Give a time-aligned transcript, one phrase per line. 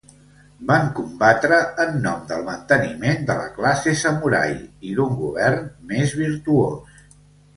[0.69, 4.57] Van combatre en nom del manteniment de la classe samurai
[4.93, 7.05] i d'un govern més virtuós.